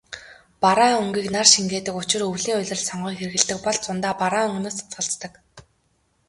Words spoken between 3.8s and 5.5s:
зундаа бараан өнгөнөөс татгалздаг.